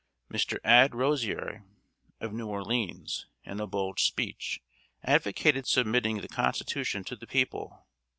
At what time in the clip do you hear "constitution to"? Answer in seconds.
6.27-7.15